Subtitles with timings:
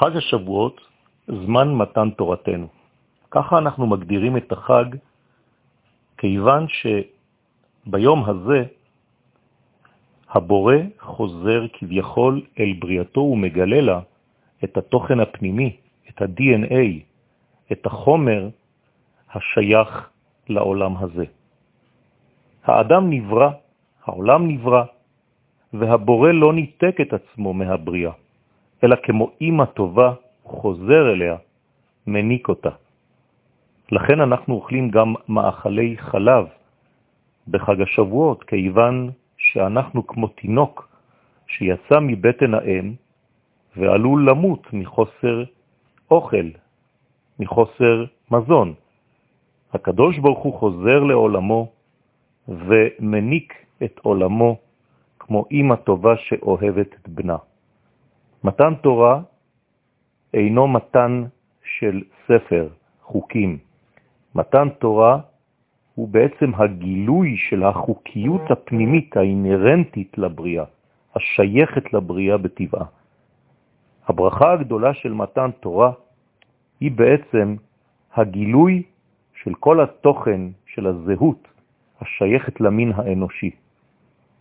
[0.00, 0.80] חג השבועות,
[1.28, 2.68] זמן מתן תורתנו.
[3.30, 4.84] ככה אנחנו מגדירים את החג,
[6.18, 8.64] כיוון שביום הזה
[10.30, 14.00] הבורא חוזר כביכול אל בריאתו ומגלה לה
[14.64, 15.76] את התוכן הפנימי,
[16.08, 17.04] את ה-DNA,
[17.72, 18.48] את החומר
[19.34, 20.08] השייך
[20.48, 21.24] לעולם הזה.
[22.64, 23.50] האדם נברא,
[24.04, 24.84] העולם נברא,
[25.72, 28.12] והבורא לא ניתק את עצמו מהבריאה,
[28.84, 31.36] אלא כמו אימא טובה, חוזר אליה,
[32.06, 32.70] מניק אותה.
[33.92, 36.46] לכן אנחנו אוכלים גם מאכלי חלב
[37.48, 40.88] בחג השבועות, כיוון שאנחנו כמו תינוק
[41.46, 42.94] שיצא מבטן האם
[43.76, 45.44] ועלול למות מחוסר
[46.10, 46.46] אוכל,
[47.38, 48.74] מחוסר מזון.
[49.72, 51.72] הקדוש ברוך הוא חוזר לעולמו
[52.48, 53.54] ומניק
[53.84, 54.56] את עולמו
[55.18, 57.36] כמו אמא טובה שאוהבת את בנה.
[58.44, 59.20] מתן תורה
[60.34, 61.24] אינו מתן
[61.64, 62.68] של ספר,
[63.02, 63.58] חוקים.
[64.34, 65.18] מתן תורה
[65.94, 70.64] הוא בעצם הגילוי של החוקיות הפנימית האינרנטית לבריאה,
[71.16, 72.86] השייכת לבריאה בטבעה.
[74.08, 75.92] הברכה הגדולה של מתן תורה
[76.80, 77.56] היא בעצם
[78.14, 78.82] הגילוי
[79.42, 81.48] של כל התוכן של הזהות
[82.00, 83.50] השייכת למין האנושי.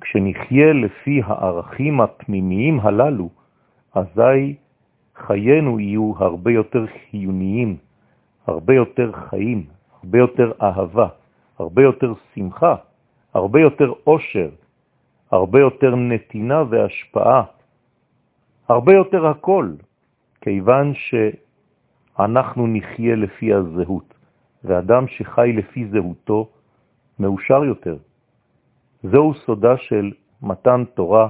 [0.00, 3.28] כשנחיה לפי הערכים הפנימיים הללו,
[3.96, 4.56] אזי
[5.16, 7.76] חיינו יהיו הרבה יותר חיוניים,
[8.46, 9.66] הרבה יותר חיים,
[10.02, 11.08] הרבה יותר אהבה,
[11.58, 12.76] הרבה יותר שמחה,
[13.34, 14.48] הרבה יותר אושר,
[15.30, 17.42] הרבה יותר נתינה והשפעה,
[18.68, 19.70] הרבה יותר הכל,
[20.40, 24.14] כיוון שאנחנו נחיה לפי הזהות,
[24.64, 26.48] ואדם שחי לפי זהותו
[27.18, 27.96] מאושר יותר.
[29.02, 31.28] זהו סודה של מתן תורה,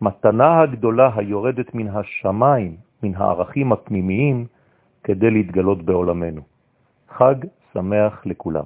[0.00, 4.46] המתנה הגדולה היורדת מן השמיים, מן הערכים הפנימיים,
[5.04, 6.42] כדי להתגלות בעולמנו.
[7.08, 7.34] חג
[7.72, 8.64] שמח לכולם.